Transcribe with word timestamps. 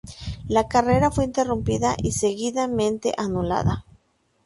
La 0.47 0.67
carrera 0.67 1.11
fue 1.11 1.25
interrumpida 1.25 1.93
y 2.01 2.13
seguidamente 2.13 3.13
anulada. 3.19 3.85